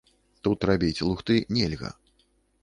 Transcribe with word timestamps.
Тут 0.47 0.65
рабіць 0.69 1.03
лухты 1.09 1.37
нельга. 1.59 1.93